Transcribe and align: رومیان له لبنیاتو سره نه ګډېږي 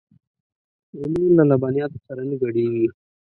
رومیان 0.97 1.31
له 1.37 1.43
لبنیاتو 1.51 1.97
سره 2.05 2.21
نه 2.29 2.35
ګډېږي 2.41 2.87